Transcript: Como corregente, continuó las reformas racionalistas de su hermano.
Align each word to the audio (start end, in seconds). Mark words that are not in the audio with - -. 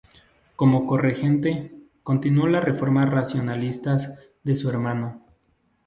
Como 0.55 0.87
corregente, 0.87 1.75
continuó 2.01 2.47
las 2.47 2.63
reformas 2.63 3.07
racionalistas 3.11 4.17
de 4.41 4.55
su 4.55 4.67
hermano. 4.67 5.27